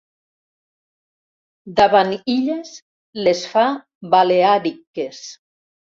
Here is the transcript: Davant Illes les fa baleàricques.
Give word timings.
Davant 1.81 2.15
Illes 2.35 2.73
les 3.29 3.47
fa 3.55 3.67
baleàricques. 4.17 5.25